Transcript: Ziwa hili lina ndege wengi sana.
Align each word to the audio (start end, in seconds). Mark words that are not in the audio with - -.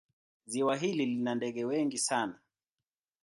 Ziwa 0.45 0.75
hili 0.75 1.05
lina 1.05 1.35
ndege 1.35 1.65
wengi 1.65 1.97
sana. 1.97 2.39